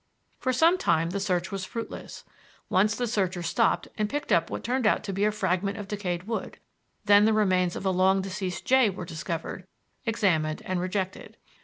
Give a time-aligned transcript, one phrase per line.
[0.39, 2.23] For some time the search was fruitless.
[2.69, 5.87] Once the searcher stooped and picked up what turned out to be a fragment of
[5.87, 6.57] decayed wood;
[7.05, 9.67] then the remains of a long deceased jay were discovered,
[10.07, 11.37] examined, and rejected.